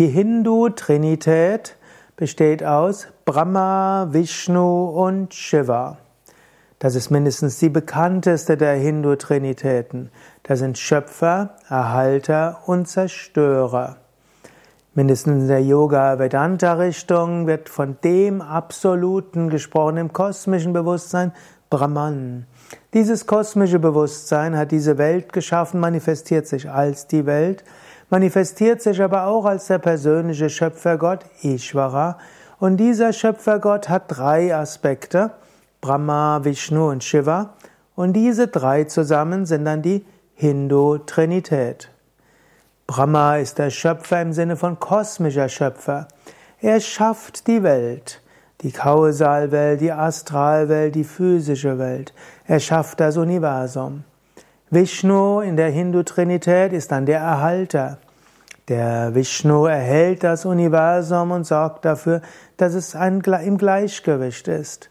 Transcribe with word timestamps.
Die 0.00 0.08
Hindu-Trinität 0.08 1.76
besteht 2.16 2.64
aus 2.64 3.08
Brahma, 3.26 4.08
Vishnu 4.10 4.86
und 4.88 5.34
Shiva. 5.34 5.98
Das 6.78 6.94
ist 6.94 7.10
mindestens 7.10 7.58
die 7.58 7.68
bekannteste 7.68 8.56
der 8.56 8.76
Hindu-Trinitäten. 8.76 10.10
Das 10.42 10.60
sind 10.60 10.78
Schöpfer, 10.78 11.56
Erhalter 11.68 12.62
und 12.64 12.88
Zerstörer. 12.88 13.98
Mindestens 14.94 15.42
in 15.42 15.48
der 15.48 15.62
Yoga-Vedanta-Richtung 15.62 17.46
wird 17.46 17.68
von 17.68 17.98
dem 18.02 18.40
Absoluten 18.40 19.50
gesprochen, 19.50 19.98
im 19.98 20.14
kosmischen 20.14 20.72
Bewusstsein, 20.72 21.32
Brahman. 21.68 22.46
Dieses 22.94 23.26
kosmische 23.26 23.78
Bewusstsein 23.78 24.56
hat 24.56 24.70
diese 24.70 24.96
Welt 24.96 25.34
geschaffen, 25.34 25.78
manifestiert 25.78 26.46
sich 26.46 26.70
als 26.70 27.06
die 27.06 27.26
Welt, 27.26 27.64
manifestiert 28.10 28.82
sich 28.82 29.00
aber 29.00 29.26
auch 29.26 29.46
als 29.46 29.68
der 29.68 29.78
persönliche 29.78 30.50
Schöpfergott 30.50 31.24
Ishvara. 31.42 32.18
Und 32.58 32.76
dieser 32.76 33.12
Schöpfergott 33.12 33.88
hat 33.88 34.04
drei 34.08 34.54
Aspekte. 34.54 35.30
Brahma, 35.80 36.44
Vishnu 36.44 36.90
und 36.90 37.02
Shiva. 37.02 37.54
Und 37.94 38.12
diese 38.12 38.48
drei 38.48 38.84
zusammen 38.84 39.46
sind 39.46 39.64
dann 39.64 39.80
die 39.80 40.04
Hindu-Trinität. 40.34 41.90
Brahma 42.86 43.36
ist 43.36 43.58
der 43.58 43.70
Schöpfer 43.70 44.20
im 44.20 44.32
Sinne 44.32 44.56
von 44.56 44.78
kosmischer 44.80 45.48
Schöpfer. 45.48 46.08
Er 46.60 46.80
schafft 46.80 47.46
die 47.46 47.62
Welt, 47.62 48.20
die 48.60 48.72
Kausalwelt, 48.72 49.80
die 49.80 49.92
Astralwelt, 49.92 50.94
die 50.94 51.04
physische 51.04 51.78
Welt. 51.78 52.12
Er 52.46 52.60
schafft 52.60 53.00
das 53.00 53.16
Universum. 53.16 54.04
Vishnu 54.72 55.40
in 55.40 55.56
der 55.56 55.70
Hindu-Trinität 55.70 56.72
ist 56.72 56.92
dann 56.92 57.04
der 57.04 57.18
Erhalter. 57.18 57.98
Der 58.68 59.16
Vishnu 59.16 59.66
erhält 59.66 60.22
das 60.22 60.44
Universum 60.44 61.32
und 61.32 61.42
sorgt 61.42 61.84
dafür, 61.84 62.22
dass 62.56 62.74
es 62.74 62.94
ein, 62.94 63.20
im 63.20 63.58
Gleichgewicht 63.58 64.46
ist. 64.46 64.90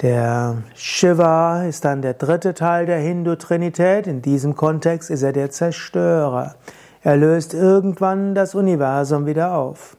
Der 0.00 0.64
Shiva 0.74 1.62
ist 1.62 1.84
dann 1.84 2.02
der 2.02 2.14
dritte 2.14 2.54
Teil 2.54 2.86
der 2.86 2.98
Hindu-Trinität. 2.98 4.08
In 4.08 4.20
diesem 4.20 4.56
Kontext 4.56 5.10
ist 5.10 5.22
er 5.22 5.32
der 5.32 5.52
Zerstörer. 5.52 6.56
Er 7.02 7.16
löst 7.16 7.54
irgendwann 7.54 8.34
das 8.34 8.56
Universum 8.56 9.26
wieder 9.26 9.54
auf. 9.54 9.96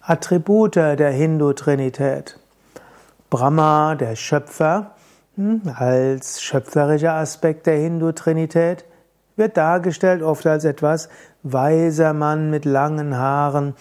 Attribute 0.00 0.76
der 0.76 1.10
Hindu-Trinität. 1.10 2.38
Brahma, 3.30 3.96
der 3.96 4.14
Schöpfer, 4.14 4.92
als 5.74 6.42
schöpferischer 6.42 7.12
Aspekt 7.12 7.66
der 7.66 7.76
Hindu-Trinität, 7.76 8.84
wird 9.36 9.56
dargestellt 9.58 10.22
oft 10.22 10.46
als 10.46 10.64
etwas 10.64 11.10
weiser 11.42 12.14
Mann 12.14 12.48
mit 12.48 12.64
langen 12.64 13.18
Haaren, 13.18 13.74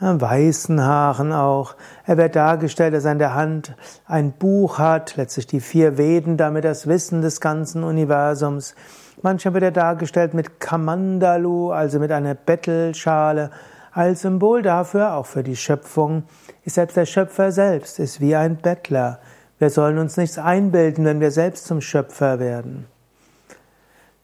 weißen 0.00 0.82
Haaren 0.82 1.32
auch. 1.32 1.76
Er 2.06 2.16
wird 2.16 2.36
dargestellt, 2.36 2.94
dass 2.94 3.04
er 3.04 3.12
in 3.12 3.18
der 3.18 3.34
Hand 3.34 3.76
ein 4.06 4.32
Buch 4.32 4.78
hat, 4.78 5.16
letztlich 5.16 5.46
die 5.46 5.60
vier 5.60 5.98
Veden, 5.98 6.38
damit 6.38 6.64
das 6.64 6.86
Wissen 6.86 7.20
des 7.20 7.40
ganzen 7.40 7.84
Universums. 7.84 8.74
Manchmal 9.20 9.54
wird 9.54 9.64
er 9.64 9.70
dargestellt 9.72 10.32
mit 10.32 10.58
Kamandalu, 10.58 11.70
also 11.70 11.98
mit 11.98 12.12
einer 12.12 12.34
Bettelschale. 12.34 13.50
Als 13.92 14.22
Symbol 14.22 14.62
dafür, 14.62 15.14
auch 15.14 15.26
für 15.26 15.42
die 15.42 15.56
Schöpfung, 15.56 16.24
ist 16.64 16.74
selbst 16.74 16.96
der 16.96 17.06
Schöpfer 17.06 17.52
selbst, 17.52 18.00
ist 18.00 18.20
wie 18.20 18.34
ein 18.34 18.56
Bettler. 18.56 19.20
Wir 19.58 19.70
sollen 19.70 19.98
uns 19.98 20.16
nichts 20.16 20.38
einbilden, 20.38 21.04
wenn 21.04 21.20
wir 21.20 21.30
selbst 21.30 21.66
zum 21.66 21.80
Schöpfer 21.80 22.38
werden. 22.38 22.86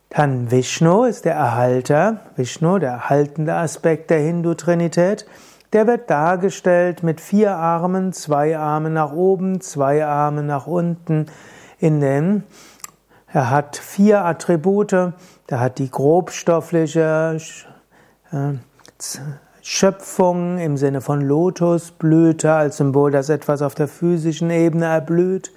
Dann 0.08 0.50
Vishnu 0.50 1.04
ist 1.04 1.24
der 1.24 1.34
Erhalter, 1.34 2.20
Vishnu, 2.36 2.78
der 2.78 2.90
erhaltende 2.90 3.54
Aspekt 3.54 4.10
der 4.10 4.18
Hindu-Trinität. 4.18 5.26
Der 5.72 5.86
wird 5.86 6.10
dargestellt 6.10 7.04
mit 7.04 7.20
vier 7.20 7.54
Armen, 7.54 8.12
zwei 8.12 8.58
Arme 8.58 8.90
nach 8.90 9.12
oben, 9.12 9.60
zwei 9.60 10.04
Arme 10.04 10.42
nach 10.42 10.66
unten. 10.66 11.26
In 11.78 12.00
dem 12.00 12.42
er 13.32 13.50
hat 13.50 13.76
vier 13.76 14.24
Attribute. 14.24 14.92
Er 14.92 15.60
hat 15.60 15.78
die 15.78 15.90
grobstoffliche 15.90 17.38
äh, 18.32 18.52
Schöpfung 19.72 20.58
im 20.58 20.76
Sinne 20.76 21.00
von 21.00 21.20
Lotusblüte 21.20 22.52
als 22.52 22.78
Symbol, 22.78 23.12
dass 23.12 23.28
etwas 23.28 23.62
auf 23.62 23.76
der 23.76 23.86
physischen 23.86 24.50
Ebene 24.50 24.86
erblüht. 24.86 25.52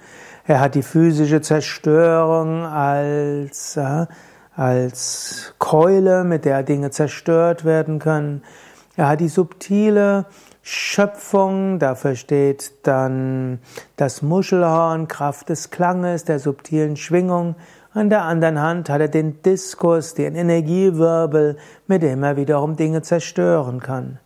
Er 0.46 0.60
hat 0.60 0.76
die 0.76 0.84
physische 0.84 1.40
Zerstörung 1.40 2.64
als, 2.64 3.76
äh, 3.76 4.06
als 4.54 5.54
Keule, 5.58 6.22
mit 6.22 6.44
der 6.44 6.62
Dinge 6.62 6.92
zerstört 6.92 7.64
werden 7.64 7.98
können. 7.98 8.44
Er 8.94 9.08
hat 9.08 9.20
die 9.20 9.26
subtile 9.26 10.26
Schöpfung, 10.62 11.80
dafür 11.80 12.14
steht 12.14 12.86
dann 12.86 13.58
das 13.96 14.22
Muschelhorn, 14.22 15.08
Kraft 15.08 15.48
des 15.48 15.70
Klanges, 15.70 16.22
der 16.22 16.38
subtilen 16.38 16.96
Schwingung. 16.96 17.56
An 17.94 18.10
der 18.10 18.24
anderen 18.24 18.60
Hand 18.60 18.90
hat 18.90 19.00
er 19.00 19.08
den 19.08 19.40
Diskus, 19.42 20.14
den 20.14 20.34
Energiewirbel, 20.34 21.56
mit 21.86 22.02
dem 22.02 22.24
er 22.24 22.36
wiederum 22.36 22.74
Dinge 22.74 23.02
zerstören 23.02 23.78
kann. 23.78 24.18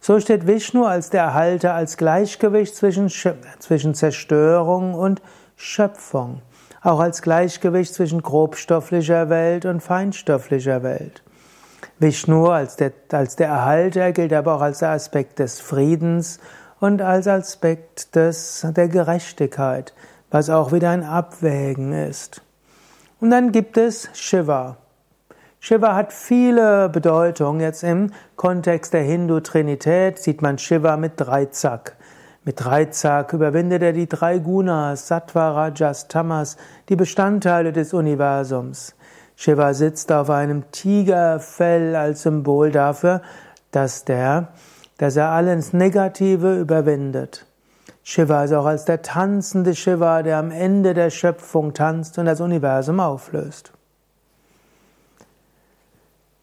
So 0.00 0.18
steht 0.18 0.48
Vishnu 0.48 0.84
als 0.84 1.10
der 1.10 1.22
Erhalter, 1.22 1.74
als 1.74 1.96
Gleichgewicht 1.96 2.74
zwischen, 2.74 3.08
zwischen 3.08 3.94
Zerstörung 3.94 4.94
und 4.94 5.22
Schöpfung. 5.54 6.42
Auch 6.82 6.98
als 6.98 7.22
Gleichgewicht 7.22 7.94
zwischen 7.94 8.22
grobstofflicher 8.22 9.28
Welt 9.28 9.66
und 9.66 9.80
feinstofflicher 9.84 10.82
Welt. 10.82 11.22
Vishnu 12.00 12.48
als 12.48 12.74
der, 12.74 12.90
als 13.12 13.36
der 13.36 13.46
Erhalter 13.46 14.10
gilt 14.10 14.32
aber 14.32 14.56
auch 14.56 14.62
als 14.62 14.80
der 14.80 14.90
Aspekt 14.90 15.38
des 15.38 15.60
Friedens 15.60 16.40
und 16.80 17.00
als 17.00 17.28
Aspekt 17.28 18.16
des, 18.16 18.66
der 18.68 18.88
Gerechtigkeit, 18.88 19.94
was 20.32 20.50
auch 20.50 20.72
wieder 20.72 20.90
ein 20.90 21.04
Abwägen 21.04 21.92
ist. 21.92 22.42
Und 23.22 23.30
dann 23.30 23.52
gibt 23.52 23.76
es 23.76 24.08
Shiva. 24.14 24.78
Shiva 25.60 25.94
hat 25.94 26.12
viele 26.12 26.88
Bedeutungen. 26.88 27.60
Jetzt 27.60 27.84
im 27.84 28.10
Kontext 28.34 28.92
der 28.94 29.02
Hindu-Trinität 29.02 30.18
sieht 30.18 30.42
man 30.42 30.58
Shiva 30.58 30.96
mit 30.96 31.12
drei 31.14 31.44
Zack. 31.44 31.94
Mit 32.44 32.64
drei 32.64 32.86
Zack 32.86 33.32
überwindet 33.32 33.80
er 33.80 33.92
die 33.92 34.08
drei 34.08 34.38
Gunas, 34.38 35.06
Sattva, 35.06 35.52
Rajas, 35.52 36.08
Tamas, 36.08 36.56
die 36.88 36.96
Bestandteile 36.96 37.72
des 37.72 37.94
Universums. 37.94 38.96
Shiva 39.36 39.72
sitzt 39.72 40.10
auf 40.10 40.28
einem 40.28 40.68
Tigerfell 40.72 41.94
als 41.94 42.22
Symbol 42.22 42.72
dafür, 42.72 43.22
dass, 43.70 44.04
der, 44.04 44.48
dass 44.98 45.14
er 45.14 45.28
alles 45.28 45.72
Negative 45.72 46.58
überwindet. 46.58 47.46
Shiva 48.04 48.44
ist 48.44 48.52
auch 48.52 48.66
als 48.66 48.84
der 48.84 49.02
tanzende 49.02 49.74
Shiva, 49.74 50.22
der 50.22 50.38
am 50.38 50.50
Ende 50.50 50.92
der 50.92 51.10
Schöpfung 51.10 51.72
tanzt 51.72 52.18
und 52.18 52.26
das 52.26 52.40
Universum 52.40 52.98
auflöst. 52.98 53.72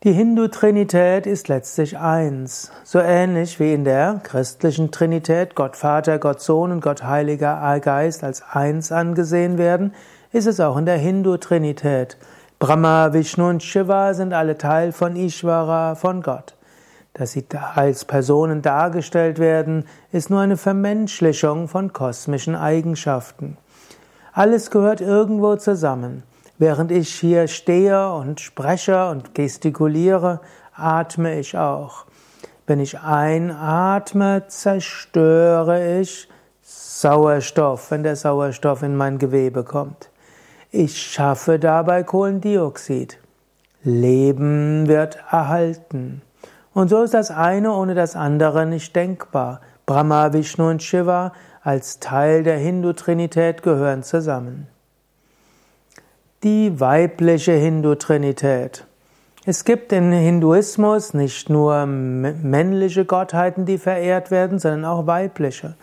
Die 0.03 0.13
Hindu-Trinität 0.13 1.27
ist 1.27 1.49
letztlich 1.49 1.97
eins, 1.97 2.71
so 2.85 2.99
ähnlich 2.99 3.59
wie 3.59 3.73
in 3.73 3.83
der 3.83 4.21
christlichen 4.23 4.91
Trinität 4.91 5.55
Gott 5.55 5.75
Vater, 5.75 6.19
Gott 6.19 6.39
Sohn 6.39 6.71
und 6.71 6.79
Gott 6.79 7.03
Heiliger 7.03 7.77
Geist 7.81 8.23
als 8.23 8.41
eins 8.41 8.93
angesehen 8.93 9.57
werden, 9.57 9.93
ist 10.31 10.47
es 10.47 10.61
auch 10.61 10.77
in 10.77 10.85
der 10.85 10.97
Hindu-Trinität. 10.97 12.15
Brahma, 12.59 13.11
Vishnu 13.11 13.49
und 13.49 13.61
Shiva 13.61 14.13
sind 14.13 14.31
alle 14.31 14.57
Teil 14.57 14.93
von 14.93 15.17
Ishvara, 15.17 15.95
von 15.95 16.21
Gott. 16.21 16.55
Dass 17.13 17.31
sie 17.31 17.45
als 17.75 18.05
Personen 18.05 18.61
dargestellt 18.61 19.39
werden, 19.39 19.85
ist 20.11 20.29
nur 20.29 20.39
eine 20.39 20.57
Vermenschlichung 20.57 21.67
von 21.67 21.91
kosmischen 21.91 22.55
Eigenschaften. 22.55 23.57
Alles 24.31 24.71
gehört 24.71 25.01
irgendwo 25.01 25.55
zusammen. 25.55 26.23
Während 26.57 26.91
ich 26.91 27.13
hier 27.13 27.47
stehe 27.47 28.11
und 28.13 28.39
spreche 28.41 29.09
und 29.09 29.33
gestikuliere, 29.33 30.41
atme 30.75 31.39
ich 31.39 31.57
auch. 31.57 32.05
Wenn 32.67 32.79
ich 32.79 32.99
einatme, 32.99 34.43
zerstöre 34.47 35.99
ich 35.99 36.29
Sauerstoff, 36.61 37.91
wenn 37.91 38.03
der 38.03 38.15
Sauerstoff 38.15 38.83
in 38.83 38.95
mein 38.95 39.17
Gewebe 39.17 39.63
kommt. 39.63 40.09
Ich 40.69 41.01
schaffe 41.01 41.57
dabei 41.57 42.03
Kohlendioxid. 42.03 43.17
Leben 43.83 44.87
wird 44.87 45.17
erhalten. 45.31 46.21
Und 46.73 46.89
so 46.89 47.03
ist 47.03 47.13
das 47.13 47.31
eine 47.31 47.73
ohne 47.73 47.95
das 47.95 48.15
andere 48.15 48.65
nicht 48.65 48.95
denkbar. 48.95 49.61
Brahma, 49.85 50.33
Vishnu 50.33 50.69
und 50.69 50.83
Shiva 50.83 51.33
als 51.63 51.99
Teil 51.99 52.43
der 52.43 52.57
Hindu-Trinität 52.57 53.63
gehören 53.63 54.03
zusammen. 54.03 54.67
Die 56.43 56.79
weibliche 56.79 57.51
Hindu-Trinität. 57.51 58.85
Es 59.45 59.65
gibt 59.65 59.91
im 59.93 60.11
Hinduismus 60.11 61.13
nicht 61.13 61.49
nur 61.49 61.85
männliche 61.85 63.05
Gottheiten, 63.05 63.65
die 63.65 63.77
verehrt 63.77 64.31
werden, 64.31 64.59
sondern 64.59 64.85
auch 64.85 65.07
weibliche. 65.07 65.75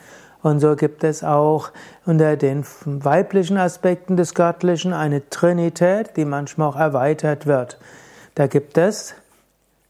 Und 0.43 0.61
so 0.61 0.77
gibt 0.77 1.03
es 1.03 1.25
auch 1.25 1.73
unter 2.05 2.37
den 2.37 2.65
weiblichen 2.85 3.59
Aspekten 3.59 4.17
des 4.17 4.35
Göttlichen 4.35 4.93
eine 4.93 5.29
Trinität, 5.29 6.17
die 6.17 6.25
manchmal 6.25 6.69
auch 6.69 6.77
erweitert 6.77 7.47
wird. 7.47 7.79
Da 8.37 8.47
gibt 8.47 8.79
es 8.79 9.15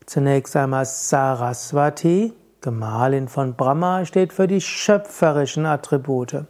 Zunächst 0.06 0.54
einmal 0.54 0.84
Saraswati, 0.84 2.32
Gemahlin 2.60 3.26
von 3.26 3.54
Brahma, 3.54 4.04
steht 4.04 4.32
für 4.32 4.46
die 4.46 4.60
schöpferischen 4.60 5.66
Attribute. 5.66 6.44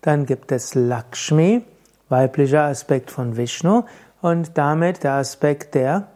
Dann 0.00 0.26
gibt 0.26 0.52
es 0.52 0.76
Lakshmi, 0.76 1.64
weiblicher 2.08 2.62
Aspekt 2.62 3.10
von 3.10 3.36
Vishnu 3.36 3.82
und 4.22 4.56
damit 4.56 5.02
der 5.02 5.14
Aspekt 5.14 5.74
der 5.74 6.06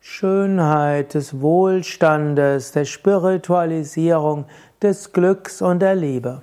Schönheit, 0.00 1.12
des 1.12 1.42
Wohlstandes, 1.42 2.72
der 2.72 2.86
Spiritualisierung, 2.86 4.46
des 4.80 5.12
Glücks 5.12 5.60
und 5.60 5.80
der 5.80 5.96
Liebe. 5.96 6.40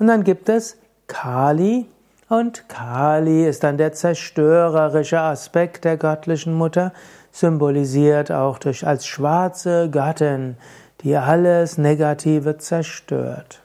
Und 0.00 0.08
dann 0.08 0.24
gibt 0.24 0.48
es 0.48 0.76
Kali 1.06 1.86
und 2.28 2.68
Kali 2.68 3.46
ist 3.46 3.62
dann 3.62 3.76
der 3.76 3.92
zerstörerische 3.92 5.20
Aspekt 5.20 5.84
der 5.84 5.96
göttlichen 5.96 6.54
Mutter, 6.54 6.92
symbolisiert 7.32 8.32
auch 8.32 8.58
durch 8.58 8.86
als 8.86 9.06
schwarze 9.06 9.88
Gattin, 9.90 10.56
die 11.02 11.16
alles 11.16 11.78
Negative 11.78 12.58
zerstört. 12.58 13.60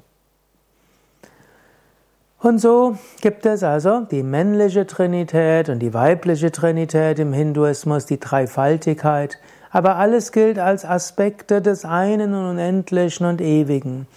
Und 2.39 2.59
so 2.59 2.95
gibt 3.21 3.45
es 3.45 3.63
also 3.63 4.01
die 4.01 4.21
männliche 4.21 4.85
Trinität 4.85 5.67
und 5.67 5.79
die 5.79 5.93
weibliche 5.93 6.51
Trinität 6.51 7.17
im 7.17 7.33
Hinduismus, 7.33 8.05
die 8.05 8.19
Dreifaltigkeit, 8.19 9.39
aber 9.71 9.95
alles 9.95 10.31
gilt 10.31 10.59
als 10.59 10.85
Aspekte 10.85 11.61
des 11.61 11.85
einen 11.85 12.33
und 12.33 12.45
Unendlichen 12.51 13.25
und 13.25 13.41
Ewigen. 13.41 14.07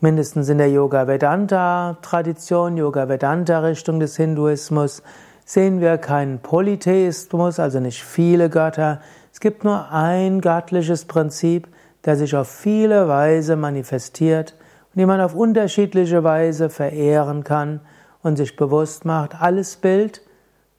Mindestens 0.00 0.48
in 0.48 0.58
der 0.58 0.70
Yoga 0.70 1.06
Vedanta 1.06 1.96
Tradition, 2.02 2.76
Yoga 2.76 3.08
Vedanta 3.08 3.60
Richtung 3.60 4.00
des 4.00 4.16
Hinduismus 4.16 5.04
sehen 5.52 5.82
wir 5.82 5.98
keinen 5.98 6.38
Polytheismus, 6.38 7.60
also 7.60 7.78
nicht 7.78 8.02
viele 8.02 8.48
Götter. 8.48 9.02
Es 9.34 9.38
gibt 9.38 9.64
nur 9.64 9.90
ein 9.92 10.40
göttliches 10.40 11.04
Prinzip, 11.04 11.68
der 12.06 12.16
sich 12.16 12.34
auf 12.34 12.48
viele 12.48 13.06
Weise 13.06 13.56
manifestiert 13.56 14.54
und 14.94 15.00
die 15.00 15.04
man 15.04 15.20
auf 15.20 15.34
unterschiedliche 15.34 16.24
Weise 16.24 16.70
verehren 16.70 17.44
kann 17.44 17.80
und 18.22 18.36
sich 18.36 18.56
bewusst 18.56 19.04
macht, 19.04 19.42
alles 19.42 19.76
Bild 19.76 20.22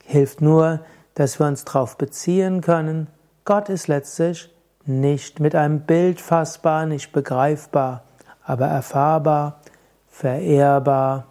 hilft 0.05 0.41
nur, 0.41 0.79
dass 1.13 1.39
wir 1.39 1.45
uns 1.45 1.65
darauf 1.65 1.95
beziehen 1.95 2.61
können. 2.61 3.05
Gott 3.45 3.69
ist 3.69 3.87
letztlich 3.87 4.49
nicht 4.87 5.39
mit 5.39 5.53
einem 5.53 5.81
Bild 5.81 6.19
fassbar, 6.19 6.87
nicht 6.87 7.11
begreifbar, 7.11 8.05
aber 8.43 8.65
erfahrbar, 8.65 9.61
verehrbar 10.07 11.27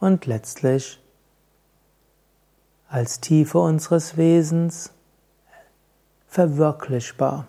und 0.00 0.24
letztlich 0.24 1.02
als 2.88 3.20
Tiefe 3.20 3.58
unseres 3.58 4.16
Wesens 4.16 4.92
verwirklichbar. 6.26 7.46